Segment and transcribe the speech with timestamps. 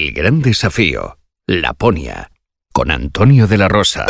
[0.00, 2.30] El gran desafío, Laponia,
[2.72, 4.06] con Antonio de la Rosa.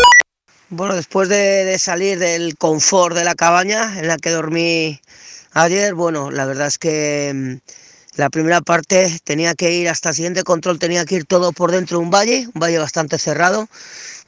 [0.69, 5.01] Bueno, después de, salir del confort de la cabaña en la que dormí
[5.51, 10.15] ayer, bueno, la verdad es que mm, la primera parte tenía que ir hasta el
[10.15, 13.67] siguiente control, tenía que ir todo por dentro de un valle, un valle bastante cerrado.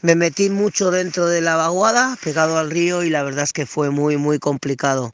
[0.00, 3.66] Me metí mucho dentro de la vaguada, pegado al río, y la verdad es que
[3.66, 5.12] fue muy, muy complicado.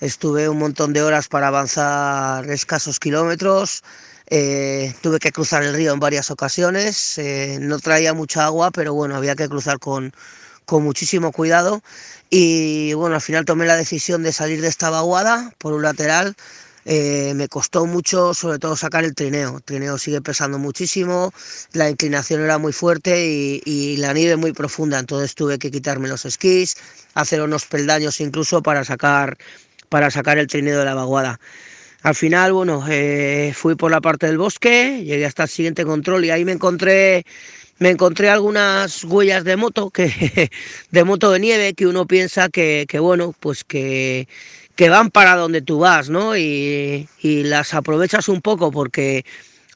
[0.00, 3.82] Estuve un montón de horas para avanzar escasos kilómetros.
[4.30, 7.18] Eh, tuve que cruzar el río en varias ocasiones.
[7.18, 10.12] Eh, no traía mucha agua, pero bueno, había que cruzar con,
[10.66, 11.82] con muchísimo cuidado.
[12.30, 16.36] Y bueno, al final tomé la decisión de salir de esta vaguada por un lateral.
[16.84, 19.56] Eh, me costó mucho, sobre todo, sacar el trineo.
[19.56, 21.32] El trineo sigue pesando muchísimo,
[21.72, 24.98] la inclinación era muy fuerte y, y la nieve muy profunda.
[24.98, 26.76] Entonces tuve que quitarme los esquís,
[27.14, 29.36] hacer unos peldaños incluso para sacar
[29.88, 31.38] para sacar el trineo de la vaguada.
[32.02, 36.24] Al final, bueno, eh, fui por la parte del bosque, llegué hasta el siguiente control
[36.24, 37.24] y ahí me encontré,
[37.78, 40.50] me encontré algunas huellas de moto, que,
[40.90, 44.28] de moto de nieve, que uno piensa que, que bueno, pues que,
[44.76, 46.36] que, van para donde tú vas, ¿no?
[46.36, 49.24] Y, y las aprovechas un poco porque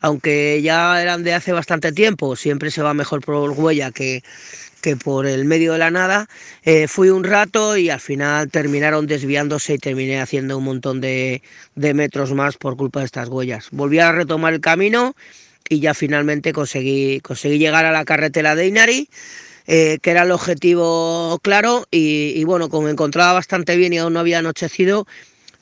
[0.03, 4.23] aunque ya eran de hace bastante tiempo, siempre se va mejor por huella que,
[4.83, 6.29] que por el medio de la nada
[6.65, 11.41] eh, fui un rato y al final terminaron desviándose y terminé haciendo un montón de,
[11.77, 13.69] metros más por culpa de estas huellas.
[13.71, 15.15] Volví a retomar el camino
[15.69, 19.09] y ya finalmente conseguí, conseguí llegar a la carretera de Inari.
[19.69, 24.19] Eh, que era el objetivo claro y, bueno, como encontraba bastante bien y aún no
[24.19, 25.07] había anochecido,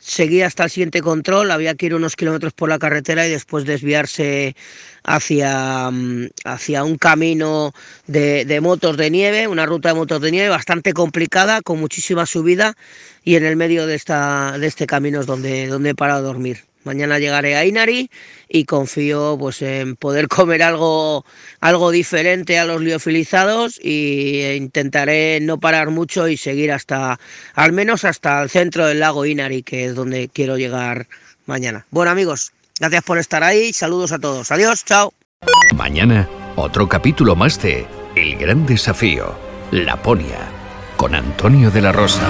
[0.00, 3.64] seguía hasta el siguiente control, había que ir unos kilómetros por la carretera y después
[3.64, 4.56] desviarse
[5.04, 7.72] hacia, mm, hacia un camino
[8.06, 12.26] de, de, motos de nieve, una ruta de motos de nieve bastante complicada, con muchísima
[12.26, 12.74] subida
[13.22, 16.22] y en el medio de, esta, de este camino es donde, donde he parado a
[16.22, 16.69] dormir.
[16.84, 18.10] Mañana llegaré a Inari
[18.48, 21.24] y confío pues en poder comer algo,
[21.60, 27.18] algo diferente a los liofilizados y intentaré no parar mucho y seguir hasta
[27.54, 31.06] al menos hasta el centro del lago Inari, que es donde quiero llegar
[31.46, 31.86] mañana.
[31.90, 34.50] Bueno amigos, gracias por estar ahí, saludos a todos.
[34.50, 35.12] Adiós, chao.
[35.74, 39.34] Mañana otro capítulo más de El gran desafío,
[39.70, 40.50] Laponia,
[40.96, 42.28] con Antonio de la Rosa.